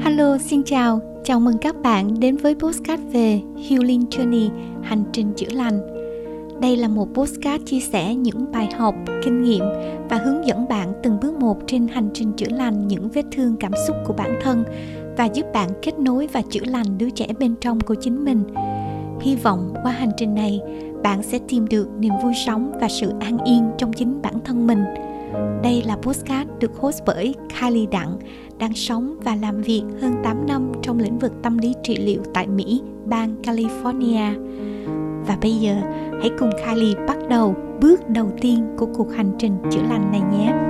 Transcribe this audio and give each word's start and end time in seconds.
Hello, 0.00 0.38
xin 0.40 0.62
chào. 0.62 1.00
Chào 1.24 1.40
mừng 1.40 1.58
các 1.58 1.76
bạn 1.82 2.20
đến 2.20 2.36
với 2.36 2.54
postcard 2.54 3.02
về 3.12 3.40
Healing 3.68 4.04
Journey, 4.10 4.50
hành 4.82 5.04
trình 5.12 5.32
chữa 5.36 5.52
lành. 5.52 5.80
Đây 6.60 6.76
là 6.76 6.88
một 6.88 7.08
postcard 7.14 7.64
chia 7.64 7.80
sẻ 7.80 8.14
những 8.14 8.52
bài 8.52 8.68
học, 8.78 8.94
kinh 9.22 9.42
nghiệm 9.42 9.64
và 10.10 10.16
hướng 10.16 10.46
dẫn 10.46 10.68
bạn 10.68 10.92
từng 11.02 11.18
bước 11.22 11.34
một 11.34 11.56
trên 11.66 11.88
hành 11.88 12.08
trình 12.14 12.32
chữa 12.32 12.50
lành 12.50 12.88
những 12.88 13.08
vết 13.08 13.24
thương 13.32 13.56
cảm 13.60 13.72
xúc 13.86 13.96
của 14.06 14.12
bản 14.12 14.38
thân 14.42 14.64
và 15.16 15.24
giúp 15.24 15.46
bạn 15.54 15.70
kết 15.82 15.98
nối 15.98 16.28
và 16.32 16.42
chữa 16.50 16.64
lành 16.64 16.98
đứa 16.98 17.10
trẻ 17.10 17.26
bên 17.38 17.54
trong 17.60 17.80
của 17.80 17.94
chính 17.94 18.24
mình. 18.24 18.42
Hy 19.20 19.36
vọng 19.36 19.74
qua 19.82 19.92
hành 19.92 20.10
trình 20.16 20.34
này, 20.34 20.60
bạn 21.02 21.22
sẽ 21.22 21.38
tìm 21.48 21.68
được 21.68 21.88
niềm 21.98 22.12
vui 22.22 22.32
sống 22.46 22.72
và 22.80 22.88
sự 22.88 23.12
an 23.20 23.38
yên 23.44 23.70
trong 23.78 23.92
chính 23.92 24.22
bản 24.22 24.34
thân 24.44 24.66
mình. 24.66 24.84
Đây 25.62 25.82
là 25.86 25.96
postcard 25.96 26.50
được 26.58 26.76
host 26.76 27.02
bởi 27.06 27.34
Kylie 27.60 27.86
Đặng, 27.86 28.18
đang 28.58 28.74
sống 28.74 29.14
và 29.24 29.36
làm 29.36 29.62
việc 29.62 29.82
hơn 30.02 30.14
8 30.24 30.46
năm 30.46 30.72
trong 30.82 30.98
lĩnh 30.98 31.18
vực 31.18 31.32
tâm 31.42 31.58
lý 31.58 31.74
trị 31.82 31.96
liệu 31.96 32.22
tại 32.34 32.46
Mỹ, 32.46 32.82
bang 33.04 33.36
California. 33.42 34.44
Và 35.26 35.38
bây 35.42 35.52
giờ, 35.52 35.74
hãy 36.20 36.30
cùng 36.38 36.50
Kylie 36.64 37.06
bắt 37.06 37.18
đầu 37.28 37.54
bước 37.80 38.08
đầu 38.08 38.30
tiên 38.40 38.66
của 38.78 38.86
cuộc 38.96 39.12
hành 39.12 39.32
trình 39.38 39.56
chữa 39.70 39.82
lành 39.90 40.12
này 40.12 40.20
nhé. 40.20 40.67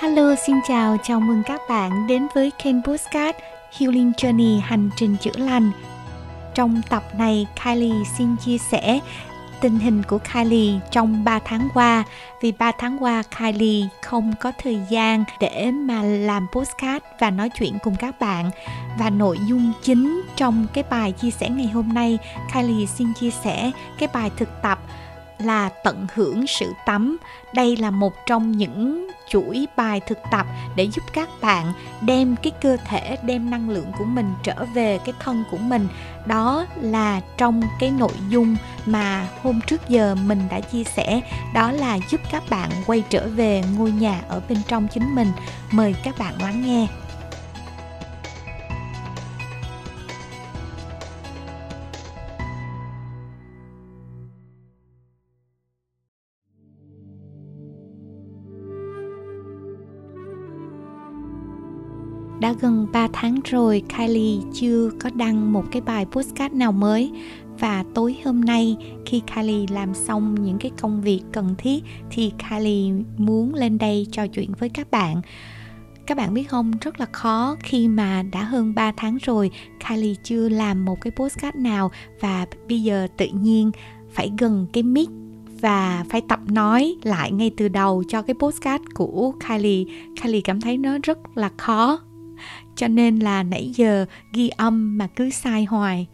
Hello, 0.00 0.34
xin 0.46 0.56
chào, 0.68 0.96
chào 1.02 1.20
mừng 1.20 1.42
các 1.46 1.60
bạn 1.68 2.06
đến 2.06 2.26
với 2.34 2.52
kênh 2.64 2.82
Postcard 2.82 3.38
Healing 3.78 4.12
Journey 4.16 4.60
Hành 4.60 4.90
trình 4.96 5.16
chữa 5.20 5.36
lành. 5.36 5.70
Trong 6.54 6.82
tập 6.90 7.02
này, 7.18 7.46
Kylie 7.64 8.04
xin 8.18 8.36
chia 8.36 8.58
sẻ 8.58 9.00
tình 9.60 9.78
hình 9.78 10.02
của 10.02 10.18
Kylie 10.18 10.80
trong 10.90 11.24
3 11.24 11.38
tháng 11.44 11.68
qua 11.74 12.04
vì 12.40 12.52
3 12.52 12.72
tháng 12.78 13.02
qua 13.02 13.22
Kylie 13.38 13.88
không 14.02 14.34
có 14.40 14.52
thời 14.58 14.80
gian 14.90 15.24
để 15.40 15.70
mà 15.70 16.02
làm 16.02 16.46
postcard 16.52 17.04
và 17.18 17.30
nói 17.30 17.50
chuyện 17.54 17.78
cùng 17.82 17.96
các 17.96 18.20
bạn 18.20 18.50
và 18.98 19.10
nội 19.10 19.38
dung 19.48 19.72
chính 19.82 20.22
trong 20.36 20.66
cái 20.72 20.84
bài 20.90 21.12
chia 21.12 21.30
sẻ 21.30 21.48
ngày 21.48 21.66
hôm 21.66 21.88
nay 21.92 22.18
Kylie 22.54 22.86
xin 22.86 23.14
chia 23.20 23.30
sẻ 23.30 23.70
cái 23.98 24.08
bài 24.12 24.30
thực 24.36 24.62
tập 24.62 24.78
là 25.44 25.68
tận 25.84 26.06
hưởng 26.14 26.46
sự 26.46 26.72
tắm. 26.86 27.16
Đây 27.54 27.76
là 27.76 27.90
một 27.90 28.26
trong 28.26 28.52
những 28.52 29.10
chuỗi 29.28 29.66
bài 29.76 30.00
thực 30.06 30.18
tập 30.30 30.46
để 30.76 30.84
giúp 30.84 31.02
các 31.12 31.28
bạn 31.40 31.72
đem 32.00 32.36
cái 32.42 32.52
cơ 32.60 32.76
thể, 32.84 33.16
đem 33.22 33.50
năng 33.50 33.70
lượng 33.70 33.92
của 33.98 34.04
mình 34.04 34.34
trở 34.42 34.64
về 34.74 34.98
cái 35.04 35.14
thân 35.20 35.44
của 35.50 35.56
mình. 35.56 35.88
Đó 36.26 36.66
là 36.80 37.20
trong 37.36 37.62
cái 37.80 37.90
nội 37.90 38.14
dung 38.28 38.56
mà 38.86 39.28
hôm 39.42 39.60
trước 39.66 39.88
giờ 39.88 40.14
mình 40.14 40.42
đã 40.50 40.60
chia 40.60 40.84
sẻ. 40.84 41.20
Đó 41.54 41.72
là 41.72 41.98
giúp 42.10 42.20
các 42.30 42.42
bạn 42.50 42.70
quay 42.86 43.02
trở 43.10 43.28
về 43.28 43.62
ngôi 43.76 43.90
nhà 43.90 44.20
ở 44.28 44.40
bên 44.48 44.58
trong 44.68 44.88
chính 44.88 45.14
mình. 45.14 45.28
Mời 45.70 45.94
các 46.04 46.18
bạn 46.18 46.42
lắng 46.42 46.62
nghe. 46.66 46.86
Đã 62.40 62.54
gần 62.60 62.86
3 62.92 63.08
tháng 63.12 63.40
rồi, 63.44 63.82
Kylie 63.96 64.40
chưa 64.52 64.90
có 65.00 65.10
đăng 65.14 65.52
một 65.52 65.64
cái 65.70 65.82
bài 65.82 66.06
postcard 66.12 66.54
nào 66.54 66.72
mới. 66.72 67.10
Và 67.58 67.84
tối 67.94 68.16
hôm 68.24 68.40
nay, 68.40 68.76
khi 69.06 69.22
Kylie 69.34 69.66
làm 69.70 69.94
xong 69.94 70.34
những 70.34 70.58
cái 70.58 70.70
công 70.80 71.02
việc 71.02 71.20
cần 71.32 71.54
thiết, 71.58 71.84
thì 72.10 72.32
Kylie 72.38 72.92
muốn 73.18 73.54
lên 73.54 73.78
đây 73.78 74.06
trò 74.12 74.26
chuyện 74.26 74.52
với 74.58 74.68
các 74.68 74.90
bạn. 74.90 75.20
Các 76.06 76.16
bạn 76.16 76.34
biết 76.34 76.44
không, 76.44 76.72
rất 76.80 77.00
là 77.00 77.06
khó 77.12 77.56
khi 77.60 77.88
mà 77.88 78.22
đã 78.32 78.42
hơn 78.42 78.74
3 78.74 78.92
tháng 78.96 79.18
rồi, 79.22 79.50
Kylie 79.88 80.14
chưa 80.22 80.48
làm 80.48 80.84
một 80.84 81.00
cái 81.00 81.10
postcard 81.10 81.56
nào. 81.58 81.90
Và 82.20 82.46
bây 82.68 82.82
giờ 82.82 83.06
tự 83.16 83.26
nhiên 83.26 83.70
phải 84.12 84.32
gần 84.38 84.66
cái 84.72 84.82
mic 84.82 85.08
và 85.60 86.04
phải 86.10 86.20
tập 86.28 86.40
nói 86.46 86.96
lại 87.02 87.32
ngay 87.32 87.50
từ 87.56 87.68
đầu 87.68 88.04
cho 88.08 88.22
cái 88.22 88.34
postcard 88.34 88.84
của 88.94 89.32
Kylie. 89.48 89.84
Kylie 90.22 90.40
cảm 90.40 90.60
thấy 90.60 90.78
nó 90.78 90.98
rất 91.02 91.18
là 91.34 91.50
khó 91.56 92.00
cho 92.80 92.88
nên 92.88 93.18
là 93.18 93.42
nãy 93.42 93.72
giờ 93.74 94.06
ghi 94.32 94.48
âm 94.48 94.98
mà 94.98 95.06
cứ 95.06 95.30
sai 95.30 95.64
hoài. 95.64 96.06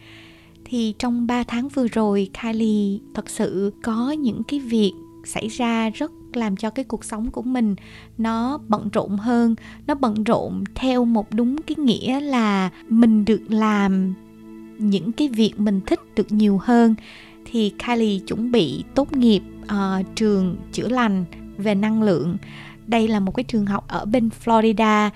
Thì 0.64 0.94
trong 0.98 1.26
3 1.26 1.42
tháng 1.42 1.68
vừa 1.68 1.86
rồi 1.88 2.30
Kylie 2.42 2.98
thật 3.14 3.30
sự 3.30 3.72
có 3.82 4.10
những 4.10 4.42
cái 4.48 4.60
việc 4.60 4.92
xảy 5.24 5.48
ra 5.48 5.90
rất 5.90 6.12
làm 6.32 6.56
cho 6.56 6.70
cái 6.70 6.84
cuộc 6.84 7.04
sống 7.04 7.30
của 7.30 7.42
mình 7.42 7.74
nó 8.18 8.58
bận 8.68 8.88
rộn 8.92 9.16
hơn. 9.16 9.54
Nó 9.86 9.94
bận 9.94 10.24
rộn 10.24 10.64
theo 10.74 11.04
một 11.04 11.26
đúng 11.34 11.62
cái 11.62 11.76
nghĩa 11.78 12.20
là 12.20 12.70
mình 12.88 13.24
được 13.24 13.42
làm 13.48 14.14
những 14.78 15.12
cái 15.12 15.28
việc 15.28 15.60
mình 15.60 15.80
thích 15.86 16.00
được 16.16 16.32
nhiều 16.32 16.60
hơn. 16.62 16.94
Thì 17.44 17.72
Kylie 17.86 18.18
chuẩn 18.18 18.52
bị 18.52 18.84
tốt 18.94 19.12
nghiệp 19.12 19.42
uh, 19.62 20.06
trường 20.14 20.56
chữa 20.72 20.88
lành 20.88 21.24
về 21.58 21.74
năng 21.74 22.02
lượng. 22.02 22.36
Đây 22.86 23.08
là 23.08 23.20
một 23.20 23.32
cái 23.32 23.44
trường 23.44 23.66
học 23.66 23.84
ở 23.88 24.04
bên 24.04 24.28
Florida. 24.44 25.10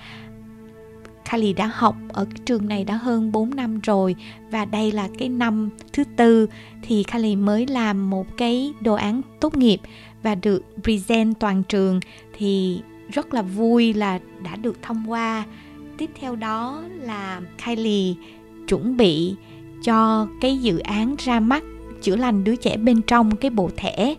Kylie 1.31 1.53
đã 1.53 1.71
học 1.73 1.95
ở 2.09 2.25
cái 2.25 2.39
trường 2.45 2.67
này 2.67 2.83
đã 2.83 2.95
hơn 2.95 3.31
4 3.31 3.55
năm 3.55 3.79
rồi 3.79 4.15
và 4.51 4.65
đây 4.65 4.91
là 4.91 5.09
cái 5.17 5.29
năm 5.29 5.69
thứ 5.93 6.03
tư 6.15 6.47
thì 6.81 7.03
Kylie 7.03 7.35
mới 7.35 7.67
làm 7.67 8.09
một 8.09 8.37
cái 8.37 8.73
đồ 8.81 8.93
án 8.93 9.21
tốt 9.39 9.57
nghiệp 9.57 9.79
và 10.23 10.35
được 10.35 10.63
present 10.83 11.39
toàn 11.39 11.63
trường 11.63 11.99
thì 12.37 12.81
rất 13.11 13.33
là 13.33 13.41
vui 13.41 13.93
là 13.93 14.19
đã 14.43 14.55
được 14.55 14.81
thông 14.81 15.11
qua. 15.11 15.45
Tiếp 15.97 16.09
theo 16.19 16.35
đó 16.35 16.83
là 17.01 17.41
Kylie 17.65 18.15
chuẩn 18.67 18.97
bị 18.97 19.35
cho 19.83 20.27
cái 20.41 20.57
dự 20.57 20.79
án 20.79 21.15
ra 21.19 21.39
mắt 21.39 21.63
chữa 22.01 22.15
lành 22.15 22.43
đứa 22.43 22.55
trẻ 22.55 22.77
bên 22.77 23.01
trong 23.01 23.35
cái 23.35 23.51
bộ 23.51 23.69
thẻ 23.77 24.15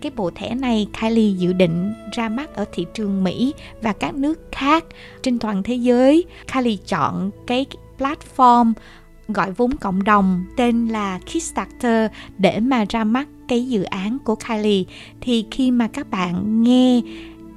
cái 0.00 0.12
bộ 0.16 0.30
thẻ 0.34 0.54
này 0.54 0.86
Kylie 1.00 1.36
dự 1.38 1.52
định 1.52 1.94
ra 2.12 2.28
mắt 2.28 2.54
ở 2.54 2.64
thị 2.72 2.86
trường 2.94 3.24
Mỹ 3.24 3.54
và 3.82 3.92
các 3.92 4.14
nước 4.14 4.40
khác 4.52 4.84
trên 5.22 5.38
toàn 5.38 5.62
thế 5.62 5.74
giới. 5.74 6.24
Kylie 6.52 6.76
chọn 6.76 7.30
cái 7.46 7.66
platform 7.98 8.72
gọi 9.28 9.52
vốn 9.52 9.76
cộng 9.76 10.04
đồng 10.04 10.44
tên 10.56 10.88
là 10.88 11.18
Kickstarter 11.18 12.10
để 12.38 12.60
mà 12.60 12.84
ra 12.88 13.04
mắt 13.04 13.28
cái 13.48 13.66
dự 13.68 13.82
án 13.82 14.18
của 14.18 14.34
Kylie 14.34 14.84
thì 15.20 15.46
khi 15.50 15.70
mà 15.70 15.88
các 15.88 16.10
bạn 16.10 16.62
nghe 16.62 17.00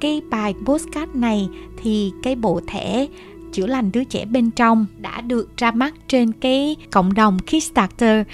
cái 0.00 0.20
bài 0.30 0.54
postcard 0.64 1.14
này 1.14 1.48
thì 1.82 2.12
cái 2.22 2.36
bộ 2.36 2.60
thẻ 2.66 3.06
chữa 3.52 3.66
lành 3.66 3.92
đứa 3.92 4.04
trẻ 4.04 4.24
bên 4.24 4.50
trong 4.50 4.86
đã 4.98 5.20
được 5.20 5.56
ra 5.56 5.70
mắt 5.70 5.94
trên 6.08 6.32
cái 6.32 6.76
cộng 6.90 7.14
đồng 7.14 7.38
Kickstarter 7.38 8.26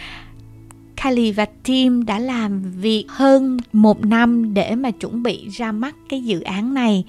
Kylie 1.07 1.33
và 1.33 1.45
team 1.45 2.05
đã 2.05 2.19
làm 2.19 2.63
việc 2.63 3.05
hơn 3.09 3.57
một 3.73 4.05
năm 4.05 4.55
để 4.55 4.75
mà 4.75 4.91
chuẩn 4.91 5.23
bị 5.23 5.49
ra 5.49 5.73
mắt 5.73 5.97
cái 6.09 6.23
dự 6.23 6.41
án 6.41 6.75
này. 6.75 7.05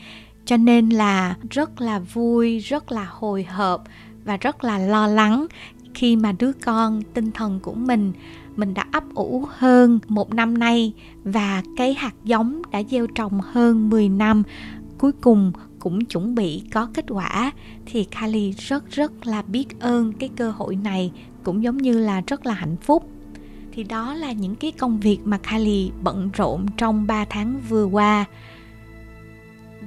Cho 0.45 0.57
nên 0.57 0.89
là 0.89 1.35
rất 1.49 1.81
là 1.81 1.99
vui, 1.99 2.59
rất 2.59 2.91
là 2.91 3.07
hồi 3.09 3.43
hộp 3.43 3.83
và 4.25 4.37
rất 4.37 4.63
là 4.63 4.77
lo 4.77 5.07
lắng 5.07 5.45
khi 5.93 6.15
mà 6.15 6.31
đứa 6.31 6.51
con, 6.51 7.01
tinh 7.13 7.31
thần 7.31 7.59
của 7.59 7.73
mình 7.73 8.13
mình 8.55 8.73
đã 8.73 8.85
ấp 8.91 9.03
ủ 9.15 9.45
hơn 9.49 9.99
một 10.07 10.33
năm 10.33 10.57
nay 10.57 10.93
và 11.23 11.63
cái 11.77 11.93
hạt 11.93 12.13
giống 12.23 12.61
đã 12.71 12.83
gieo 12.83 13.07
trồng 13.07 13.39
hơn 13.41 13.89
10 13.89 14.09
năm. 14.09 14.43
Cuối 14.97 15.11
cùng 15.11 15.51
cũng 15.79 16.05
chuẩn 16.05 16.35
bị 16.35 16.63
có 16.73 16.87
kết 16.93 17.05
quả. 17.09 17.51
Thì 17.85 18.03
Kylie 18.03 18.51
rất 18.51 18.91
rất 18.91 19.27
là 19.27 19.41
biết 19.41 19.79
ơn 19.79 20.13
cái 20.13 20.29
cơ 20.35 20.51
hội 20.51 20.75
này, 20.75 21.11
cũng 21.43 21.63
giống 21.63 21.77
như 21.77 21.99
là 21.99 22.21
rất 22.27 22.45
là 22.45 22.53
hạnh 22.53 22.75
phúc 22.81 23.09
thì 23.77 23.83
đó 23.83 24.13
là 24.13 24.31
những 24.31 24.55
cái 24.55 24.71
công 24.71 24.99
việc 24.99 25.19
mà 25.25 25.37
Kylie 25.37 25.91
bận 26.03 26.29
rộn 26.33 26.65
trong 26.77 27.07
3 27.07 27.25
tháng 27.25 27.61
vừa 27.69 27.85
qua. 27.85 28.25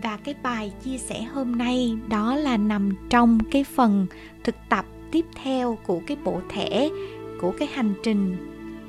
Và 0.03 0.17
cái 0.17 0.35
bài 0.43 0.73
chia 0.85 0.99
sẻ 0.99 1.23
hôm 1.23 1.59
nay 1.59 1.97
đó 2.09 2.37
là 2.37 2.57
nằm 2.57 2.91
trong 3.11 3.39
cái 3.51 3.65
phần 3.65 4.07
thực 4.45 4.55
tập 4.69 4.85
tiếp 5.13 5.27
theo 5.43 5.79
của 5.87 6.01
cái 6.07 6.17
bộ 6.25 6.41
thẻ, 6.49 6.89
của 7.41 7.53
cái 7.59 7.69
hành 7.73 7.95
trình 8.03 8.37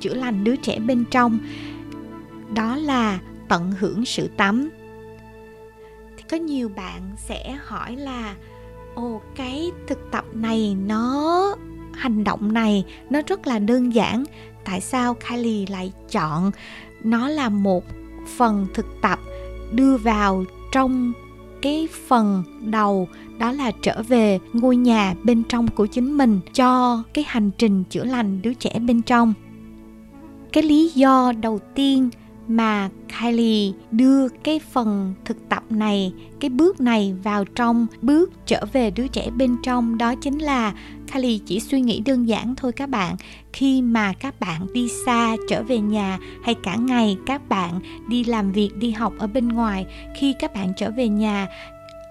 chữa 0.00 0.14
lành 0.14 0.44
đứa 0.44 0.56
trẻ 0.56 0.78
bên 0.78 1.04
trong. 1.10 1.38
Đó 2.54 2.76
là 2.76 3.18
tận 3.48 3.72
hưởng 3.78 4.04
sự 4.04 4.28
tắm. 4.36 4.70
Thì 6.16 6.22
có 6.30 6.36
nhiều 6.36 6.68
bạn 6.68 7.02
sẽ 7.16 7.58
hỏi 7.64 7.96
là, 7.96 8.34
ồ, 8.94 9.20
cái 9.34 9.70
thực 9.86 10.10
tập 10.10 10.24
này 10.32 10.76
nó, 10.86 11.56
hành 11.92 12.24
động 12.24 12.52
này 12.52 12.84
nó 13.10 13.20
rất 13.26 13.46
là 13.46 13.58
đơn 13.58 13.94
giản 13.94 14.24
tại 14.64 14.80
sao 14.80 15.14
Kylie 15.14 15.66
lại 15.68 15.92
chọn 16.10 16.50
nó 17.04 17.28
là 17.28 17.48
một 17.48 17.84
phần 18.36 18.66
thực 18.74 18.86
tập 19.02 19.18
đưa 19.72 19.96
vào 19.96 20.44
trong 20.72 21.12
cái 21.62 21.88
phần 22.08 22.42
đầu, 22.60 23.08
đó 23.38 23.52
là 23.52 23.70
trở 23.82 24.02
về 24.08 24.38
ngôi 24.52 24.76
nhà 24.76 25.14
bên 25.22 25.42
trong 25.48 25.68
của 25.68 25.86
chính 25.86 26.16
mình 26.16 26.40
cho 26.54 27.02
cái 27.14 27.24
hành 27.28 27.50
trình 27.58 27.84
chữa 27.90 28.04
lành 28.04 28.42
đứa 28.42 28.54
trẻ 28.54 28.78
bên 28.78 29.02
trong? 29.02 29.34
Cái 30.52 30.62
lý 30.62 30.88
do 30.88 31.32
đầu 31.40 31.60
tiên 31.74 32.10
mà 32.48 32.88
Kylie 33.20 33.72
đưa 33.90 34.28
cái 34.28 34.60
phần 34.72 35.14
thực 35.24 35.48
tập 35.48 35.62
này, 35.70 36.12
cái 36.40 36.50
bước 36.50 36.80
này 36.80 37.14
vào 37.22 37.44
trong 37.44 37.86
bước 38.02 38.32
trở 38.46 38.64
về 38.72 38.90
đứa 38.90 39.06
trẻ 39.06 39.30
bên 39.30 39.56
trong. 39.62 39.98
Đó 39.98 40.14
chính 40.14 40.38
là 40.38 40.72
Kylie 41.12 41.38
chỉ 41.46 41.60
suy 41.60 41.80
nghĩ 41.80 42.00
đơn 42.00 42.28
giản 42.28 42.54
thôi 42.56 42.72
các 42.72 42.88
bạn. 42.88 43.16
Khi 43.52 43.82
mà 43.82 44.12
các 44.12 44.40
bạn 44.40 44.66
đi 44.72 44.88
xa 45.06 45.36
trở 45.48 45.62
về 45.62 45.78
nhà 45.78 46.18
hay 46.42 46.54
cả 46.62 46.76
ngày 46.76 47.16
các 47.26 47.48
bạn 47.48 47.80
đi 48.08 48.24
làm 48.24 48.52
việc, 48.52 48.70
đi 48.76 48.90
học 48.90 49.12
ở 49.18 49.26
bên 49.26 49.48
ngoài, 49.48 49.86
khi 50.16 50.34
các 50.38 50.54
bạn 50.54 50.72
trở 50.76 50.90
về 50.90 51.08
nhà 51.08 51.48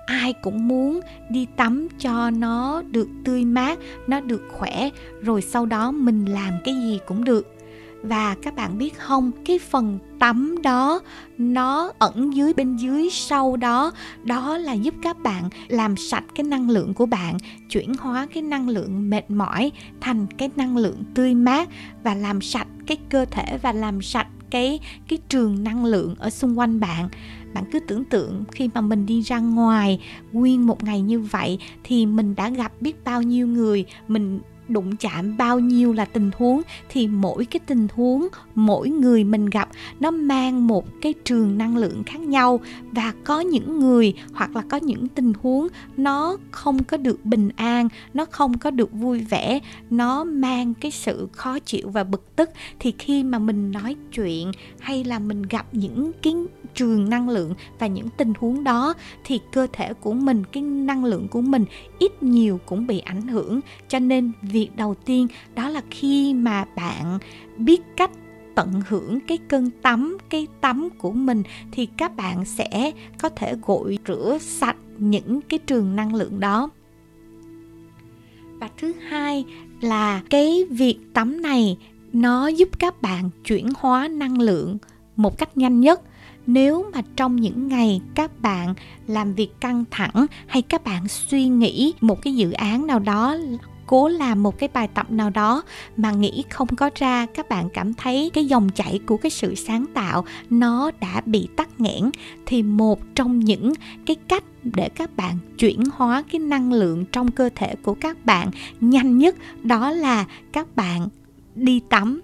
ai 0.06 0.33
cũng 0.33 0.68
muốn 0.68 1.00
đi 1.30 1.48
tắm 1.56 1.88
cho 2.00 2.30
nó 2.30 2.81
được 2.81 3.07
tươi 3.24 3.45
mát, 3.45 3.80
nó 4.07 4.19
được 4.19 4.42
khỏe. 4.51 4.89
Rồi 5.22 5.42
sau 5.42 5.66
đó 5.66 5.92
mình 5.92 6.25
làm 6.25 6.54
cái 6.63 6.75
gì 6.75 7.00
cũng 7.07 7.24
được 7.24 7.56
và 8.03 8.36
các 8.42 8.56
bạn 8.56 8.77
biết 8.77 8.98
không, 8.98 9.31
cái 9.45 9.59
phần 9.59 10.00
tắm 10.19 10.56
đó, 10.63 11.00
nó 11.38 11.92
ẩn 12.00 12.36
dưới 12.36 12.53
bên 12.53 12.77
dưới 12.77 13.09
sau 13.12 13.57
đó. 13.57 13.92
Đó 14.24 14.57
là 14.57 14.74
giúp 14.74 14.94
các 15.01 15.19
bạn 15.24 15.50
làm 15.68 15.98
sạch 15.98 16.24
cái 16.36 16.44
năng 16.44 16.69
lượng 16.69 16.94
của 16.94 17.06
bạn, 17.06 17.38
chuyển 17.69 17.94
hóa 18.00 18.27
cái 18.33 18.44
năng 18.44 18.69
lượng 18.69 19.09
mệt 19.09 19.31
mỏi 19.31 19.71
thành 20.01 20.27
cái 20.38 20.50
năng 20.56 20.77
lượng 20.77 21.03
tươi 21.13 21.36
mát 21.36 21.69
và 22.03 22.15
làm 22.15 22.42
sạch 22.42 22.68
cái 22.88 22.98
cơ 23.09 23.25
thể 23.25 23.57
và 23.62 23.71
làm 23.71 24.01
sạch 24.01 24.27
cái 24.50 24.80
cái 25.07 25.19
trường 25.30 25.63
năng 25.63 25.86
lượng 25.86 26.15
ở 26.19 26.30
xung 26.30 26.59
quanh 26.59 26.80
bạn. 26.80 27.09
Bạn 27.54 27.63
cứ 27.71 27.80
tưởng 27.80 28.06
tượng 28.06 28.44
khi 28.51 28.69
mà 28.74 28.81
mình 28.81 29.06
đi 29.06 29.21
ra 29.21 29.39
ngoài 29.39 30.00
nguyên 30.31 30.68
một 30.68 30.83
ngày 30.83 31.01
như 31.01 31.19
vậy 31.19 31.57
thì 31.83 32.06
mình 32.06 32.36
đã 32.36 32.50
gặp 32.50 32.71
biết 32.81 33.04
bao 33.04 33.21
nhiêu 33.21 33.47
người, 33.47 33.86
mình 34.07 34.39
đụng 34.73 34.95
chạm 34.95 35.38
bao 35.38 35.59
nhiêu 35.59 35.94
là 35.94 36.06
tình 36.06 36.31
huống 36.38 36.62
thì 36.89 37.07
mỗi 37.07 37.45
cái 37.45 37.59
tình 37.59 37.88
huống, 37.95 38.27
mỗi 38.56 38.89
người 38.89 39.23
mình 39.23 39.45
gặp, 39.45 39.69
nó 40.00 40.12
mang 40.12 40.68
một 40.68 40.85
cái 41.01 41.13
trường 41.25 41.57
năng 41.57 41.77
lượng 41.77 42.03
khác 42.06 42.21
nhau. 42.21 42.59
Và 42.91 43.13
có 43.23 43.39
những 43.39 43.79
người 43.79 44.13
hoặc 44.33 44.56
là 44.56 44.62
có 44.69 44.77
những 44.77 45.07
tình 45.07 45.33
huống, 45.41 45.68
nó 45.97 46.38
không 46.51 46.83
có 46.83 46.97
được 46.97 47.25
bình 47.25 47.50
an, 47.56 47.88
nó 48.13 48.25
không 48.25 48.57
có 48.57 48.71
được 48.71 48.91
vui 48.91 49.19
vẻ, 49.19 49.59
nó 49.89 50.23
mang 50.23 50.73
cái 50.73 50.91
sự 50.91 51.27
khó 51.31 51.59
chịu 51.59 51.89
và 51.89 52.03
bực 52.03 52.35
tức. 52.35 52.50
Thì 52.79 52.94
khi 53.00 53.23
mà 53.23 53.39
mình 53.39 53.71
nói 53.71 53.95
chuyện 54.13 54.51
hay 54.79 55.03
là 55.03 55.19
mình 55.19 55.41
gặp 55.41 55.65
những 55.71 56.12
cái 56.21 56.33
trường 56.75 57.09
năng 57.09 57.29
lượng 57.29 57.53
và 57.79 57.88
những 57.88 58.07
tình 58.18 58.33
huống 58.39 58.63
đó, 58.63 58.94
thì 59.23 59.39
cơ 59.51 59.68
thể 59.73 59.94
của 59.94 60.13
mình, 60.13 60.44
cái 60.51 60.63
năng 60.63 61.06
lượng 61.06 61.27
của 61.27 61.41
mình 61.41 61.65
ít 62.00 62.23
nhiều 62.23 62.59
cũng 62.65 62.88
bị 62.88 63.00
ảnh 63.00 63.27
hưởng. 63.27 63.59
Cho 63.88 64.00
nên 64.00 64.31
việc 64.61 64.75
đầu 64.75 64.95
tiên 65.05 65.27
đó 65.55 65.69
là 65.69 65.81
khi 65.89 66.33
mà 66.33 66.65
bạn 66.75 67.19
biết 67.57 67.81
cách 67.97 68.11
tận 68.55 68.81
hưởng 68.87 69.19
cái 69.27 69.37
cơn 69.37 69.69
tắm, 69.81 70.17
cái 70.29 70.47
tắm 70.61 70.89
của 70.97 71.11
mình 71.11 71.43
thì 71.71 71.85
các 71.97 72.15
bạn 72.15 72.45
sẽ 72.45 72.91
có 73.21 73.29
thể 73.29 73.55
gội 73.65 73.99
rửa 74.07 74.37
sạch 74.41 74.77
những 74.97 75.41
cái 75.41 75.59
trường 75.59 75.95
năng 75.95 76.15
lượng 76.15 76.39
đó. 76.39 76.69
Và 78.59 78.69
thứ 78.77 78.93
hai 79.09 79.45
là 79.81 80.21
cái 80.29 80.65
việc 80.69 80.97
tắm 81.13 81.41
này 81.41 81.77
nó 82.13 82.47
giúp 82.47 82.69
các 82.79 83.01
bạn 83.01 83.29
chuyển 83.45 83.69
hóa 83.77 84.07
năng 84.07 84.41
lượng 84.41 84.77
một 85.15 85.37
cách 85.37 85.57
nhanh 85.57 85.81
nhất. 85.81 86.01
Nếu 86.47 86.85
mà 86.93 87.01
trong 87.15 87.35
những 87.35 87.67
ngày 87.67 88.01
các 88.15 88.41
bạn 88.41 88.73
làm 89.07 89.33
việc 89.33 89.49
căng 89.59 89.83
thẳng 89.91 90.25
hay 90.47 90.61
các 90.61 90.83
bạn 90.83 91.07
suy 91.07 91.47
nghĩ 91.47 91.93
một 92.01 92.21
cái 92.21 92.35
dự 92.35 92.51
án 92.51 92.87
nào 92.87 92.99
đó 92.99 93.37
cố 93.91 94.07
làm 94.07 94.43
một 94.43 94.57
cái 94.57 94.69
bài 94.73 94.88
tập 94.88 95.11
nào 95.11 95.29
đó 95.29 95.63
mà 95.97 96.11
nghĩ 96.11 96.43
không 96.49 96.67
có 96.67 96.89
ra, 96.95 97.25
các 97.25 97.49
bạn 97.49 97.69
cảm 97.69 97.93
thấy 97.93 98.31
cái 98.33 98.45
dòng 98.45 98.69
chảy 98.69 98.99
của 99.05 99.17
cái 99.17 99.29
sự 99.29 99.55
sáng 99.55 99.85
tạo 99.93 100.25
nó 100.49 100.91
đã 100.99 101.21
bị 101.25 101.47
tắc 101.55 101.79
nghẽn, 101.79 102.11
thì 102.45 102.63
một 102.63 102.99
trong 103.15 103.39
những 103.39 103.73
cái 104.05 104.15
cách 104.27 104.43
để 104.63 104.89
các 104.89 105.17
bạn 105.17 105.38
chuyển 105.57 105.83
hóa 105.93 106.23
cái 106.31 106.39
năng 106.39 106.73
lượng 106.73 107.05
trong 107.11 107.31
cơ 107.31 107.49
thể 107.55 107.75
của 107.83 107.93
các 107.93 108.25
bạn 108.25 108.51
nhanh 108.81 109.17
nhất 109.17 109.35
đó 109.63 109.91
là 109.91 110.25
các 110.51 110.75
bạn 110.75 111.09
đi 111.55 111.81
tắm 111.89 112.21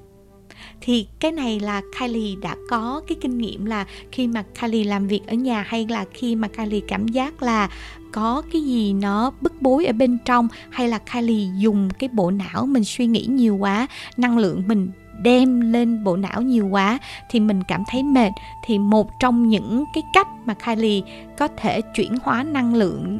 thì 0.82 1.08
cái 1.20 1.32
này 1.32 1.60
là 1.60 1.82
Kylie 2.00 2.36
đã 2.42 2.56
có 2.70 3.02
cái 3.08 3.18
kinh 3.22 3.38
nghiệm 3.38 3.66
là 3.66 3.86
khi 4.12 4.28
mà 4.28 4.44
Kylie 4.62 4.84
làm 4.84 5.08
việc 5.08 5.22
ở 5.28 5.34
nhà 5.34 5.66
hay 5.68 5.88
là 5.90 6.06
khi 6.14 6.36
mà 6.36 6.48
Kylie 6.48 6.82
cảm 6.88 7.08
giác 7.08 7.44
là 7.44 7.70
có 8.12 8.44
cái 8.54 8.62
gì 8.62 8.94
nó 8.94 9.32
bức 9.42 9.62
bối 9.62 9.86
ở 9.86 9.94
bên 9.94 10.18
trong 10.26 10.48
hay 10.70 10.88
là 10.88 11.00
Kylie 11.14 11.50
dùng 11.58 11.90
cái 12.00 12.10
bộ 12.14 12.32
não 12.32 12.66
mình 12.66 12.84
suy 12.84 13.08
nghĩ 13.08 13.26
nhiều 13.30 13.56
quá, 13.56 13.88
năng 14.18 14.38
lượng 14.38 14.64
mình 14.68 14.92
đem 15.22 15.74
lên 15.74 16.04
bộ 16.04 16.16
não 16.16 16.42
nhiều 16.42 16.68
quá 16.68 17.00
thì 17.30 17.40
mình 17.40 17.64
cảm 17.68 17.84
thấy 17.92 18.04
mệt. 18.04 18.32
Thì 18.66 18.80
một 18.80 19.20
trong 19.20 19.50
những 19.50 19.84
cái 19.94 20.04
cách 20.14 20.28
mà 20.46 20.54
Kylie 20.54 21.02
có 21.38 21.48
thể 21.48 21.82
chuyển 21.82 22.16
hóa 22.24 22.44
năng 22.44 22.76
lượng 22.76 23.20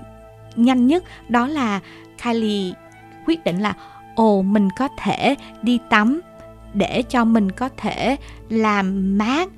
nhanh 0.56 0.88
nhất 0.88 1.04
đó 1.28 1.48
là 1.48 1.80
Kylie 2.24 2.74
quyết 3.26 3.44
định 3.44 3.60
là, 3.60 3.74
ồ, 4.16 4.42
mình 4.42 4.70
có 4.78 4.88
thể 4.98 5.36
đi 5.62 5.80
tắm 5.90 6.22
để 6.78 7.04
cho 7.10 7.26
mình 7.26 7.52
có 7.52 7.70
thể 7.78 8.16
làm 8.50 9.18
mát 9.18 9.50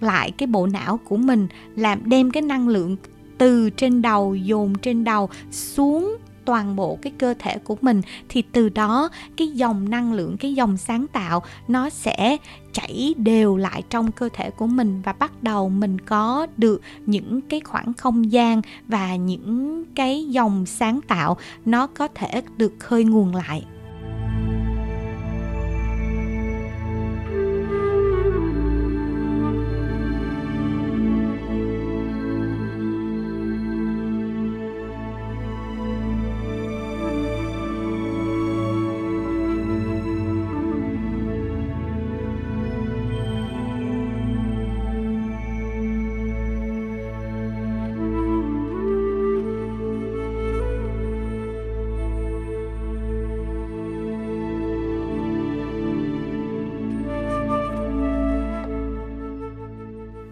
lại 0.00 0.30
cái 0.30 0.46
bộ 0.46 0.66
não 0.66 1.00
của 1.04 1.16
mình, 1.16 1.48
làm 1.76 2.08
đem 2.08 2.30
cái 2.30 2.42
năng 2.42 2.68
lượng 2.68 2.96
từ 3.38 3.70
trên 3.70 4.02
đầu, 4.02 4.34
dồn 4.34 4.74
trên 4.74 5.04
đầu 5.04 5.28
xuống 5.50 6.16
toàn 6.44 6.76
bộ 6.76 6.98
cái 7.02 7.12
cơ 7.18 7.34
thể 7.38 7.58
của 7.58 7.76
mình, 7.80 8.02
thì 8.28 8.42
từ 8.52 8.68
đó 8.68 9.08
cái 9.36 9.48
dòng 9.48 9.90
năng 9.90 10.12
lượng, 10.12 10.36
cái 10.36 10.54
dòng 10.54 10.76
sáng 10.76 11.06
tạo 11.06 11.42
nó 11.68 11.90
sẽ 11.90 12.36
chảy 12.72 13.14
đều 13.16 13.56
lại 13.56 13.82
trong 13.90 14.12
cơ 14.12 14.28
thể 14.32 14.50
của 14.50 14.66
mình 14.66 15.02
và 15.04 15.12
bắt 15.12 15.42
đầu 15.42 15.68
mình 15.68 16.00
có 16.00 16.46
được 16.56 16.82
những 17.06 17.40
cái 17.40 17.60
khoảng 17.60 17.94
không 17.94 18.32
gian 18.32 18.62
và 18.86 19.16
những 19.16 19.84
cái 19.94 20.24
dòng 20.28 20.66
sáng 20.66 21.00
tạo 21.08 21.36
nó 21.64 21.86
có 21.86 22.08
thể 22.08 22.42
được 22.56 22.72
khơi 22.78 23.04
nguồn 23.04 23.34
lại. 23.34 23.64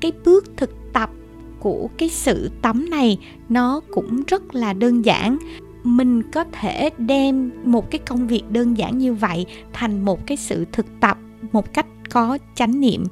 Cái 0.06 0.12
bước 0.24 0.56
thực 0.56 0.70
tập 0.92 1.10
của 1.60 1.88
cái 1.98 2.08
sự 2.08 2.50
tắm 2.62 2.90
này 2.90 3.18
nó 3.48 3.80
cũng 3.90 4.22
rất 4.26 4.54
là 4.54 4.72
đơn 4.72 5.04
giản. 5.04 5.38
Mình 5.84 6.22
có 6.22 6.44
thể 6.52 6.90
đem 6.98 7.50
một 7.64 7.90
cái 7.90 7.98
công 7.98 8.26
việc 8.26 8.42
đơn 8.50 8.78
giản 8.78 8.98
như 8.98 9.14
vậy 9.14 9.46
thành 9.72 10.04
một 10.04 10.26
cái 10.26 10.36
sự 10.36 10.64
thực 10.72 10.86
tập 11.00 11.18
một 11.52 11.72
cách 11.72 11.86
có 12.10 12.38
chánh 12.54 12.80
niệm. 12.80 13.04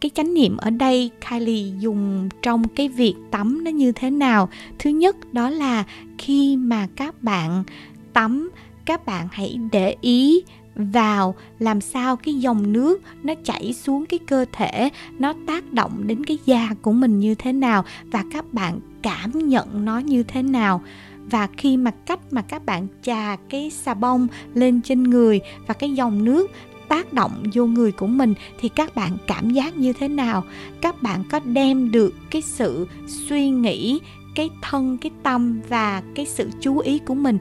Cái 0.00 0.10
chánh 0.14 0.34
niệm 0.34 0.56
ở 0.56 0.70
đây 0.70 1.10
Kylie 1.30 1.72
dùng 1.78 2.28
trong 2.42 2.68
cái 2.68 2.88
việc 2.88 3.14
tắm 3.30 3.64
nó 3.64 3.70
như 3.70 3.92
thế 3.92 4.10
nào? 4.10 4.48
Thứ 4.78 4.90
nhất, 4.90 5.16
đó 5.32 5.50
là 5.50 5.84
khi 6.18 6.56
mà 6.56 6.88
các 6.96 7.22
bạn 7.22 7.64
tắm, 8.12 8.50
các 8.84 9.06
bạn 9.06 9.28
hãy 9.30 9.58
để 9.72 9.96
ý 10.00 10.42
vào, 10.78 11.34
làm 11.58 11.80
sao 11.80 12.16
cái 12.16 12.34
dòng 12.34 12.72
nước 12.72 13.00
nó 13.22 13.34
chảy 13.44 13.72
xuống 13.72 14.06
cái 14.06 14.18
cơ 14.18 14.44
thể, 14.52 14.90
nó 15.18 15.34
tác 15.46 15.72
động 15.72 16.06
đến 16.06 16.24
cái 16.24 16.38
da 16.44 16.68
của 16.82 16.92
mình 16.92 17.20
như 17.20 17.34
thế 17.34 17.52
nào 17.52 17.84
và 18.04 18.24
các 18.32 18.52
bạn 18.52 18.80
cảm 19.02 19.30
nhận 19.48 19.84
nó 19.84 19.98
như 19.98 20.22
thế 20.22 20.42
nào. 20.42 20.82
Và 21.30 21.48
khi 21.56 21.76
mà 21.76 21.90
cách 21.90 22.20
mà 22.30 22.42
các 22.42 22.66
bạn 22.66 22.86
chà 23.02 23.36
cái 23.48 23.70
xà 23.70 23.94
bông 23.94 24.26
lên 24.54 24.82
trên 24.82 25.02
người 25.02 25.40
và 25.66 25.74
cái 25.74 25.90
dòng 25.90 26.24
nước 26.24 26.50
tác 26.88 27.12
động 27.12 27.44
vô 27.54 27.66
người 27.66 27.92
của 27.92 28.06
mình 28.06 28.34
thì 28.60 28.68
các 28.68 28.94
bạn 28.94 29.16
cảm 29.26 29.50
giác 29.50 29.76
như 29.76 29.92
thế 29.92 30.08
nào? 30.08 30.44
Các 30.80 31.02
bạn 31.02 31.24
có 31.30 31.40
đem 31.44 31.90
được 31.90 32.14
cái 32.30 32.42
sự 32.42 32.86
suy 33.06 33.50
nghĩ, 33.50 33.98
cái 34.34 34.50
thân, 34.62 34.98
cái 34.98 35.10
tâm 35.22 35.60
và 35.68 36.02
cái 36.14 36.26
sự 36.26 36.50
chú 36.60 36.78
ý 36.78 36.98
của 36.98 37.14
mình 37.14 37.38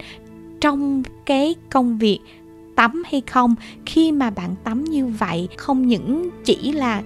trong 0.62 1.03
cái 1.25 1.56
công 1.70 1.98
việc 1.98 2.20
tắm 2.77 3.03
hay 3.12 3.22
không. 3.22 3.55
Khi 3.86 4.12
mà 4.12 4.29
bạn 4.29 4.55
tắm 4.63 4.84
như 4.84 5.07
vậy, 5.07 5.48
không 5.57 5.88
những 5.88 6.29
chỉ 6.46 6.72
là 6.72 7.01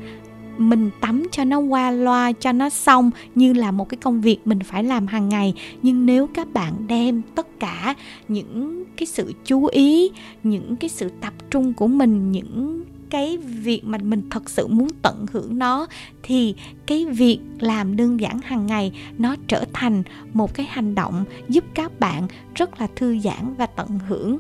mình 0.58 0.90
tắm 1.02 1.24
cho 1.32 1.44
nó 1.44 1.60
qua 1.60 1.92
loa, 1.92 2.32
cho 2.32 2.52
nó 2.52 2.70
xong 2.70 3.12
như 3.36 3.54
là 3.54 3.72
một 3.72 3.90
cái 3.90 3.98
công 3.98 4.22
việc 4.22 4.38
mình 4.46 4.60
phải 4.60 4.84
làm 4.84 5.08
hàng 5.08 5.30
ngày, 5.30 5.54
nhưng 5.82 6.06
nếu 6.06 6.28
các 6.28 6.54
bạn 6.54 6.88
đem 6.88 7.22
tất 7.36 7.60
cả 7.60 7.96
những 8.28 8.84
cái 8.98 9.06
sự 9.06 9.34
chú 9.46 9.66
ý, 9.66 10.12
những 10.44 10.76
cái 10.76 10.90
sự 10.90 11.10
tập 11.22 11.34
trung 11.50 11.74
của 11.74 11.88
mình, 11.88 12.32
những 12.32 12.84
cái 13.10 13.38
việc 13.38 13.82
mà 13.86 13.98
mình 13.98 14.22
thật 14.30 14.50
sự 14.50 14.68
muốn 14.68 14.88
tận 15.02 15.26
hưởng 15.32 15.60
nó, 15.60 15.88
thì 16.24 16.56
cái 16.88 17.06
việc 17.06 17.40
làm 17.60 17.96
đơn 17.96 18.20
giản 18.20 18.40
hàng 18.42 18.68
ngày 18.68 18.92
nó 19.18 19.36
trở 19.48 19.66
thành 19.74 20.04
một 20.34 20.54
cái 20.54 20.66
hành 20.70 20.96
động 20.96 21.24
giúp 21.50 21.64
các 21.74 22.00
bạn 22.00 22.28
rất 22.56 22.82
là 22.82 22.88
thư 22.96 23.20
giãn 23.20 23.54
và 23.58 23.66
tận 23.66 24.00
hưởng. 24.08 24.38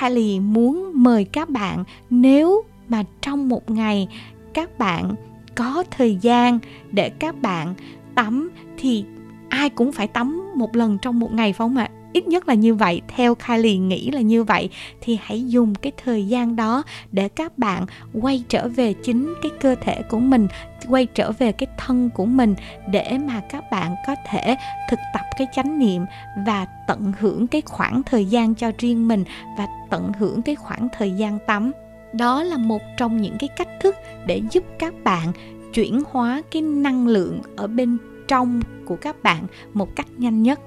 Kylie 0.00 0.40
muốn 0.40 0.92
mời 0.94 1.24
các 1.24 1.50
bạn 1.50 1.84
nếu 2.10 2.62
mà 2.88 3.04
trong 3.20 3.48
một 3.48 3.70
ngày 3.70 4.08
các 4.54 4.78
bạn 4.78 5.14
có 5.54 5.84
thời 5.90 6.16
gian 6.16 6.58
để 6.92 7.10
các 7.10 7.42
bạn 7.42 7.74
tắm 8.14 8.50
thì 8.78 9.04
ai 9.48 9.70
cũng 9.70 9.92
phải 9.92 10.06
tắm 10.06 10.50
một 10.54 10.76
lần 10.76 10.98
trong 11.02 11.18
một 11.18 11.32
ngày 11.32 11.52
phải 11.52 11.58
không 11.58 11.76
ạ? 11.76 11.90
Ít 12.12 12.26
nhất 12.26 12.48
là 12.48 12.54
như 12.54 12.74
vậy. 12.74 13.02
Theo 13.08 13.34
Kylie 13.34 13.76
nghĩ 13.76 14.10
là 14.10 14.20
như 14.20 14.44
vậy, 14.44 14.70
thì 15.00 15.18
hãy 15.22 15.48
dùng 15.48 15.74
cái 15.74 15.92
thời 16.04 16.26
gian 16.26 16.56
đó 16.56 16.82
để 17.12 17.28
các 17.28 17.58
bạn 17.58 17.86
quay 18.12 18.44
trở 18.48 18.68
về 18.68 18.92
chính 18.92 19.34
cái 19.42 19.52
cơ 19.60 19.74
thể 19.80 20.02
của 20.02 20.18
mình, 20.18 20.48
quay 20.88 21.06
trở 21.06 21.32
về 21.32 21.52
cái 21.52 21.66
thân 21.78 22.10
của 22.14 22.26
mình 22.26 22.54
để 22.90 23.18
mà 23.18 23.40
các 23.50 23.64
bạn 23.70 23.94
có 24.06 24.16
thể 24.30 24.56
thực 24.90 25.00
tập 25.14 25.22
cái 25.38 25.46
chánh 25.54 25.78
niệm 25.78 26.02
và 26.46 26.66
tận 26.86 27.12
hưởng 27.20 27.46
cái 27.46 27.62
khoảng 27.66 28.02
thời 28.02 28.24
gian 28.24 28.54
cho 28.54 28.72
riêng 28.78 29.08
mình 29.08 29.24
và 29.58 29.66
tận 29.90 30.12
hưởng 30.18 30.42
cái 30.42 30.54
khoảng 30.54 30.88
thời 30.92 31.10
gian 31.10 31.38
tắm. 31.46 31.72
Đó 32.12 32.42
là 32.42 32.56
một 32.56 32.82
trong 32.96 33.20
những 33.20 33.36
cái 33.38 33.48
cách 33.56 33.68
thức 33.80 33.96
để 34.26 34.42
giúp 34.50 34.64
các 34.78 34.94
bạn 35.04 35.32
chuyển 35.72 36.02
hóa 36.10 36.42
cái 36.50 36.62
năng 36.62 37.06
lượng 37.06 37.40
ở 37.56 37.66
bên 37.66 37.98
trong 38.28 38.60
của 38.84 38.96
các 38.96 39.22
bạn 39.22 39.46
một 39.74 39.96
cách 39.96 40.06
nhanh 40.18 40.42
nhất 40.42 40.60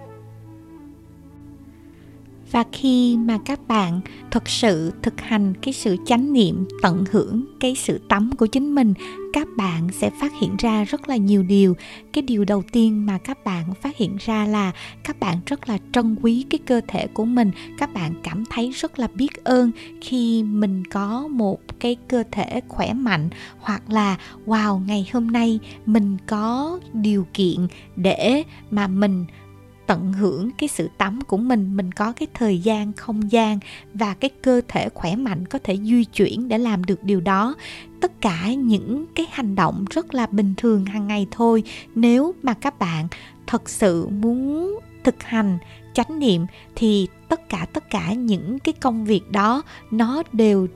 và 2.54 2.64
khi 2.72 3.18
mà 3.18 3.38
các 3.46 3.68
bạn 3.68 4.02
thực 4.32 4.50
sự 4.50 4.92
thực 5.02 5.22
hành 5.22 5.54
cái 5.62 5.74
sự 5.74 5.98
chánh 6.06 6.34
niệm, 6.34 6.66
tận 6.82 7.04
hưởng 7.12 7.46
cái 7.60 7.76
sự 7.76 8.00
tắm 8.10 8.32
của 8.38 8.46
chính 8.46 8.76
mình, 8.76 8.94
các 9.34 9.48
bạn 9.58 9.88
sẽ 9.92 10.10
phát 10.22 10.32
hiện 10.42 10.56
ra 10.60 10.84
rất 10.84 11.10
là 11.10 11.16
nhiều 11.16 11.44
điều. 11.44 11.76
Cái 12.14 12.22
điều 12.22 12.46
đầu 12.46 12.64
tiên 12.72 13.06
mà 13.06 13.18
các 13.18 13.44
bạn 13.44 13.74
phát 13.82 13.98
hiện 13.98 14.18
ra 14.20 14.46
là 14.46 14.72
các 15.04 15.20
bạn 15.20 15.38
rất 15.46 15.70
là 15.70 15.78
trân 15.94 16.16
quý 16.22 16.46
cái 16.50 16.60
cơ 16.66 16.82
thể 16.88 17.08
của 17.08 17.26
mình. 17.26 17.52
Các 17.78 17.94
bạn 17.94 18.14
cảm 18.24 18.44
thấy 18.50 18.72
rất 18.72 19.00
là 19.00 19.08
biết 19.16 19.44
ơn 19.44 19.72
khi 20.02 20.44
mình 20.44 20.86
có 20.86 21.28
một 21.28 21.60
cái 21.80 21.96
cơ 22.08 22.24
thể 22.32 22.62
khỏe 22.68 22.94
mạnh 22.94 23.30
hoặc 23.60 23.90
là, 23.90 24.18
wow, 24.46 24.86
ngày 24.86 25.10
hôm 25.14 25.32
nay 25.32 25.60
mình 25.86 26.18
có 26.28 26.80
điều 26.94 27.28
kiện 27.34 27.68
để 27.96 28.44
mà 28.72 28.88
mình 28.88 29.26
tận 29.88 30.14
hưởng 30.14 30.52
cái 30.58 30.70
sự 30.70 30.90
tắm 30.98 31.22
của 31.22 31.38
mình. 31.38 31.78
Mình 31.78 31.92
có 31.92 32.12
cái 32.12 32.28
thời 32.34 32.60
gian, 32.60 32.94
không 32.94 33.32
gian 33.32 33.60
và 33.94 34.14
cái 34.14 34.30
cơ 34.42 34.62
thể 34.68 34.90
khỏe 34.90 35.16
mạnh 35.16 35.46
có 35.46 35.60
thể 35.64 35.78
di 35.78 36.04
chuyển 36.04 36.48
để 36.48 36.58
làm 36.58 36.84
được 36.84 37.04
điều 37.04 37.22
đó. 37.22 37.56
Tất 38.02 38.22
cả 38.22 38.54
những 38.54 39.06
cái 39.16 39.26
hành 39.32 39.56
động 39.56 39.86
rất 39.90 40.14
là 40.14 40.28
bình 40.28 40.54
thường 40.58 40.86
hàng 40.86 41.08
ngày 41.08 41.28
thôi. 41.32 41.64
Nếu 41.96 42.34
mà 42.44 42.54
các 42.54 42.80
bạn 42.80 43.08
thật 43.48 43.70
sự 43.70 44.08
muốn 44.08 44.80
thực 45.04 45.24
hành, 45.24 45.58
chánh 45.94 46.20
niệm 46.20 46.46
thì 46.76 47.08
tất 47.30 47.50
cả 47.50 47.68
tất 47.74 47.90
cả 47.90 48.14
những 48.14 48.60
cái 48.60 48.74
công 48.74 49.06
việc 49.06 49.32
đó, 49.32 49.62
nó 49.92 50.24
đều 50.34 50.68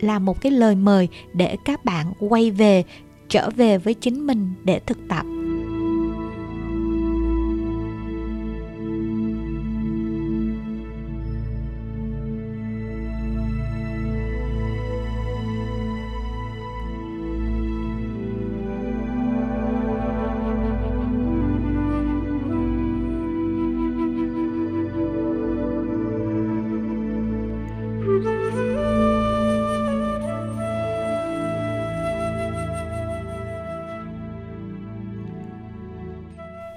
là 0.00 0.18
một 0.18 0.40
cái 0.40 0.52
lời 0.52 0.74
mời 0.74 1.08
để 1.32 1.56
các 1.64 1.84
bạn 1.84 2.12
quay 2.18 2.50
về, 2.50 2.84
trở 3.28 3.50
về 3.50 3.78
với 3.78 3.94
chính 3.94 4.26
mình 4.26 4.52
để 4.64 4.80
thực 4.86 4.98
tập. 5.08 5.26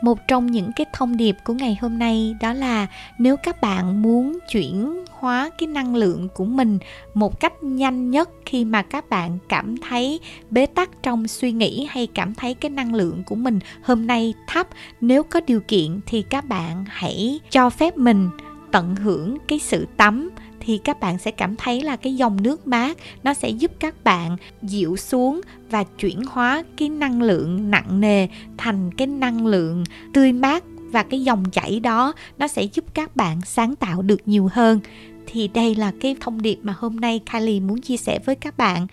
Một 0.07 0.27
trong 0.27 0.47
những 0.47 0.71
cái 0.75 0.85
thông 0.93 1.17
điệp 1.17 1.35
của 1.43 1.53
ngày 1.53 1.77
hôm 1.81 1.99
nay 1.99 2.35
đó 2.41 2.53
là 2.53 2.87
nếu 3.17 3.37
các 3.37 3.61
bạn 3.61 4.01
muốn 4.01 4.39
chuyển 4.51 5.03
hóa 5.11 5.49
cái 5.57 5.67
năng 5.67 5.95
lượng 5.95 6.27
của 6.33 6.45
mình 6.45 6.79
một 7.13 7.39
cách 7.39 7.63
nhanh 7.63 8.11
nhất 8.11 8.29
khi 8.45 8.65
mà 8.65 8.81
các 8.81 9.09
bạn 9.09 9.37
cảm 9.49 9.77
thấy 9.77 10.19
bế 10.49 10.65
tắc 10.65 10.89
trong 11.03 11.27
suy 11.27 11.51
nghĩ 11.51 11.87
hay 11.89 12.07
cảm 12.07 12.33
thấy 12.35 12.53
cái 12.53 12.69
năng 12.69 12.95
lượng 12.95 13.23
của 13.25 13.35
mình 13.35 13.59
hôm 13.83 14.07
nay 14.07 14.33
thấp, 14.47 14.67
nếu 15.01 15.23
có 15.23 15.41
điều 15.47 15.59
kiện 15.59 15.99
thì 16.05 16.21
các 16.21 16.45
bạn 16.45 16.85
hãy 16.87 17.39
cho 17.49 17.69
phép 17.69 17.97
mình 17.97 18.29
tận 18.71 18.95
hưởng 18.95 19.37
cái 19.47 19.59
sự 19.59 19.87
tắm 19.97 20.29
thì 20.67 20.77
các 20.77 20.99
bạn 20.99 21.17
sẽ 21.17 21.31
cảm 21.31 21.55
thấy 21.55 21.81
là 21.81 21.95
cái 21.95 22.15
dòng 22.15 22.43
nước 22.43 22.67
mát 22.67 22.97
nó 23.23 23.33
sẽ 23.33 23.49
giúp 23.49 23.71
các 23.79 24.03
bạn 24.03 24.37
dịu 24.61 24.97
xuống 24.97 25.41
và 25.69 25.83
chuyển 25.83 26.21
hóa 26.29 26.63
cái 26.77 26.89
năng 26.89 27.21
lượng 27.21 27.71
nặng 27.71 28.01
nề 28.01 28.27
thành 28.57 28.91
cái 28.97 29.07
năng 29.07 29.47
lượng 29.47 29.83
tươi 30.13 30.31
mát 30.31 30.63
và 30.91 31.03
cái 31.03 31.23
dòng 31.23 31.51
chảy 31.51 31.79
đó 31.79 32.13
nó 32.37 32.47
sẽ 32.47 32.63
giúp 32.63 32.85
các 32.93 33.15
bạn 33.15 33.41
sáng 33.45 33.75
tạo 33.75 34.01
được 34.01 34.21
nhiều 34.25 34.49
hơn. 34.53 34.79
Thì 35.27 35.47
đây 35.47 35.75
là 35.75 35.91
cái 36.01 36.15
thông 36.19 36.41
điệp 36.41 36.59
mà 36.63 36.73
hôm 36.77 36.95
nay 36.95 37.21
Kylie 37.31 37.59
muốn 37.59 37.81
chia 37.81 37.97
sẻ 37.97 38.19
với 38.25 38.35
các 38.35 38.57
bạn. 38.57 38.87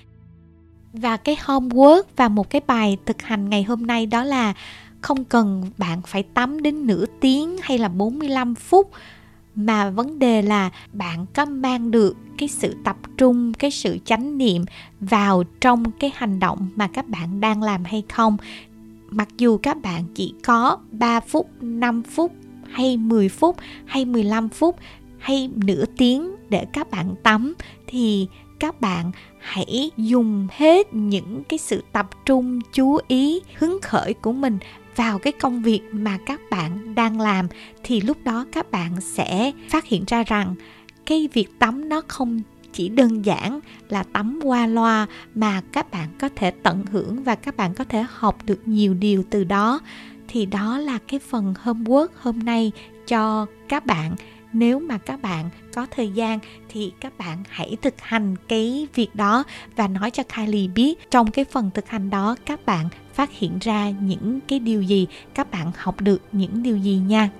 Và 0.92 1.16
cái 1.16 1.36
homework 1.44 2.02
và 2.16 2.28
một 2.28 2.50
cái 2.50 2.60
bài 2.66 2.96
thực 3.06 3.22
hành 3.22 3.50
ngày 3.50 3.62
hôm 3.62 3.86
nay 3.86 4.06
đó 4.06 4.24
là 4.24 4.54
không 5.00 5.24
cần 5.24 5.70
bạn 5.78 6.02
phải 6.06 6.22
tắm 6.22 6.62
đến 6.62 6.86
nửa 6.86 7.04
tiếng 7.20 7.56
hay 7.62 7.78
là 7.78 7.88
45 7.88 8.54
phút 8.54 8.90
mà 9.54 9.90
vấn 9.90 10.18
đề 10.18 10.42
là 10.42 10.70
bạn 10.92 11.26
có 11.34 11.44
mang 11.44 11.90
được 11.90 12.16
cái 12.38 12.48
sự 12.48 12.76
tập 12.84 12.96
trung, 13.16 13.54
cái 13.54 13.70
sự 13.70 13.98
chánh 14.04 14.38
niệm 14.38 14.64
vào 15.00 15.44
trong 15.60 15.90
cái 15.90 16.12
hành 16.14 16.40
động 16.40 16.68
mà 16.76 16.86
các 16.86 17.08
bạn 17.08 17.40
đang 17.40 17.62
làm 17.62 17.84
hay 17.84 18.02
không? 18.08 18.36
Mặc 19.10 19.28
dù 19.38 19.58
các 19.58 19.82
bạn 19.82 20.04
chỉ 20.14 20.34
có 20.44 20.78
3 20.90 21.20
phút 21.20 21.46
5 21.60 22.02
phút, 22.02 22.32
hay 22.70 22.96
10 22.96 23.28
phút, 23.28 23.56
hay 23.84 24.04
15 24.04 24.48
phút, 24.48 24.76
hay 25.18 25.50
nửa 25.54 25.84
tiếng 25.96 26.30
để 26.48 26.66
các 26.72 26.90
bạn 26.90 27.14
tắm, 27.22 27.54
thì 27.86 28.26
các 28.60 28.80
bạn 28.80 29.10
hãy 29.38 29.90
dùng 29.96 30.46
hết 30.50 30.94
những 30.94 31.42
cái 31.48 31.58
sự 31.58 31.84
tập 31.92 32.10
trung, 32.26 32.60
chú 32.72 32.98
ý, 33.08 33.40
hứng 33.58 33.78
khởi 33.82 34.14
của 34.14 34.32
mình 34.32 34.58
vào 34.96 35.18
cái 35.18 35.32
công 35.32 35.62
việc 35.62 35.80
mà 35.92 36.18
các 36.26 36.40
bạn 36.50 36.94
đang 36.94 37.20
làm 37.20 37.48
thì 37.82 38.00
lúc 38.00 38.16
đó 38.24 38.46
các 38.52 38.70
bạn 38.70 39.00
sẽ 39.00 39.52
phát 39.70 39.84
hiện 39.84 40.04
ra 40.06 40.22
rằng 40.22 40.54
cái 41.06 41.28
việc 41.32 41.58
tắm 41.58 41.88
nó 41.88 42.02
không 42.08 42.40
chỉ 42.74 42.88
đơn 42.88 43.24
giản 43.24 43.60
là 43.88 44.02
tắm 44.02 44.40
qua 44.42 44.66
loa 44.66 45.06
mà 45.34 45.62
các 45.72 45.90
bạn 45.90 46.08
có 46.18 46.28
thể 46.36 46.50
tận 46.50 46.84
hưởng 46.92 47.24
và 47.24 47.34
các 47.34 47.56
bạn 47.56 47.74
có 47.74 47.84
thể 47.84 48.04
học 48.10 48.38
được 48.44 48.68
nhiều 48.68 48.94
điều 48.94 49.24
từ 49.30 49.44
đó. 49.44 49.80
Thì 50.28 50.46
đó 50.46 50.78
là 50.78 50.98
cái 51.08 51.20
phần 51.20 51.54
homework 51.64 52.06
hôm 52.20 52.38
nay 52.38 52.72
cho 53.06 53.46
các 53.68 53.86
bạn. 53.86 54.16
Nếu 54.52 54.80
mà 54.80 54.98
các 54.98 55.22
bạn 55.22 55.50
có 55.74 55.86
thời 55.90 56.08
gian 56.08 56.38
thì 56.68 56.92
các 57.00 57.18
bạn 57.18 57.38
hãy 57.48 57.76
thực 57.82 58.00
hành 58.00 58.36
cái 58.48 58.86
việc 58.94 59.14
đó 59.14 59.44
và 59.76 59.88
nói 59.88 60.10
cho 60.10 60.22
Kylie 60.22 60.68
biết 60.68 61.10
trong 61.10 61.30
cái 61.30 61.44
phần 61.44 61.70
thực 61.74 61.88
hành 61.88 62.10
đó 62.10 62.36
các 62.46 62.66
bạn 62.66 62.88
phát 63.14 63.30
hiện 63.32 63.58
ra 63.60 63.90
những 63.90 64.40
cái 64.48 64.58
điều 64.58 64.82
gì? 64.82 65.06
Các 65.34 65.50
bạn 65.50 65.70
học 65.76 66.00
được 66.00 66.22
những 66.32 66.62
điều 66.62 66.76
gì 66.76 66.96
nha? 66.96 67.30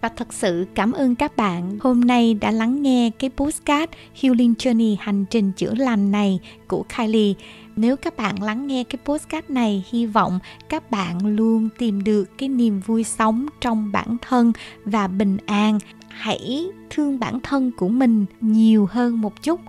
Và 0.00 0.08
thật 0.08 0.32
sự 0.32 0.66
cảm 0.74 0.92
ơn 0.92 1.14
các 1.14 1.36
bạn. 1.36 1.78
Hôm 1.80 2.00
nay 2.00 2.34
đã 2.34 2.50
lắng 2.50 2.82
nghe 2.82 3.10
cái 3.18 3.30
postcard 3.36 3.92
Healing 4.22 4.54
Journey 4.58 4.96
hành 5.00 5.24
trình 5.30 5.52
chữa 5.52 5.74
lành 5.74 6.10
này 6.10 6.40
của 6.68 6.84
Kylie. 6.96 7.34
Nếu 7.76 7.96
các 7.96 8.16
bạn 8.16 8.42
lắng 8.42 8.66
nghe 8.66 8.84
cái 8.84 8.98
postcard 9.04 9.50
này, 9.50 9.84
hy 9.90 10.06
vọng 10.06 10.38
các 10.68 10.90
bạn 10.90 11.26
luôn 11.26 11.68
tìm 11.78 12.04
được 12.04 12.38
cái 12.38 12.48
niềm 12.48 12.80
vui 12.80 13.04
sống 13.04 13.46
trong 13.60 13.92
bản 13.92 14.16
thân 14.22 14.52
và 14.84 15.06
bình 15.06 15.36
an. 15.46 15.78
Hãy 16.08 16.66
thương 16.90 17.20
bản 17.20 17.40
thân 17.40 17.70
của 17.76 17.88
mình 17.88 18.26
nhiều 18.40 18.88
hơn 18.90 19.20
một 19.20 19.42
chút. 19.42 19.60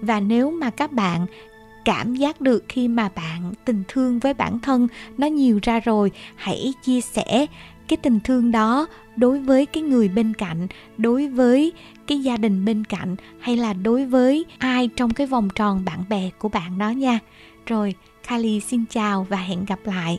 Và 0.00 0.20
nếu 0.20 0.50
mà 0.50 0.70
các 0.70 0.92
bạn 0.92 1.26
cảm 1.84 2.14
giác 2.14 2.40
được 2.40 2.64
khi 2.68 2.88
mà 2.88 3.08
bạn 3.08 3.52
tình 3.64 3.82
thương 3.88 4.18
với 4.18 4.34
bản 4.34 4.58
thân 4.60 4.88
nó 5.18 5.26
nhiều 5.26 5.58
ra 5.62 5.80
rồi, 5.80 6.10
hãy 6.36 6.72
chia 6.82 7.00
sẻ 7.00 7.46
cái 7.88 7.96
tình 7.96 8.20
thương 8.20 8.52
đó 8.52 8.86
đối 9.16 9.38
với 9.38 9.66
cái 9.66 9.82
người 9.82 10.08
bên 10.08 10.34
cạnh, 10.34 10.66
đối 10.98 11.28
với 11.28 11.72
cái 12.06 12.18
gia 12.18 12.36
đình 12.36 12.64
bên 12.64 12.84
cạnh, 12.84 13.16
hay 13.40 13.56
là 13.56 13.72
đối 13.72 14.04
với 14.04 14.44
ai 14.58 14.88
trong 14.96 15.10
cái 15.10 15.26
vòng 15.26 15.48
tròn 15.54 15.84
bạn 15.84 16.04
bè 16.08 16.30
của 16.38 16.48
bạn 16.48 16.78
đó 16.78 16.90
nha. 16.90 17.18
Rồi 17.66 17.94
Kylie 18.28 18.60
xin 18.60 18.84
chào 18.90 19.26
và 19.30 19.36
hẹn 19.36 19.64
gặp 19.64 19.78
lại. 19.84 20.18